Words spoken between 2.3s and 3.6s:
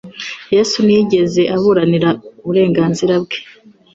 uburenganzira Bwe.